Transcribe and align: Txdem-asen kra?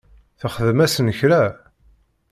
Txdem-asen 0.39 1.09
kra? 1.17 1.43